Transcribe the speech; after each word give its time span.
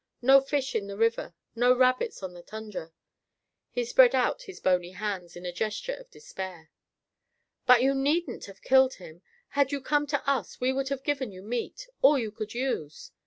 No 0.23 0.41
fish 0.41 0.73
in 0.73 0.87
the 0.87 0.97
river; 0.97 1.35
no 1.55 1.77
rabbits 1.77 2.23
on 2.23 2.33
the 2.33 2.41
tundra!" 2.41 2.91
He 3.69 3.85
spread 3.85 4.15
out 4.15 4.41
his 4.41 4.59
bony 4.59 4.93
hands 4.93 5.35
in 5.35 5.45
a 5.45 5.51
gesture 5.51 5.93
of 5.93 6.09
despair. 6.09 6.71
"But 7.67 7.83
you 7.83 7.93
needn't 7.93 8.45
have 8.45 8.63
killed 8.63 8.95
him. 8.95 9.21
Had 9.49 9.71
you 9.71 9.79
come 9.79 10.07
to 10.07 10.27
us 10.27 10.59
we 10.59 10.73
would 10.73 10.89
have 10.89 11.03
given 11.03 11.31
you 11.31 11.43
meat, 11.43 11.87
all 12.01 12.17
you 12.17 12.31
could 12.31 12.55
use." 12.55 13.11